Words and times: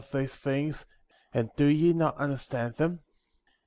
these 0.11 0.35
things, 0.35 0.87
and 1.31 1.51
do 1.55 1.65
ye 1.65 1.93
not 1.93 2.17
understand 2.17 2.73
them 2.77 3.01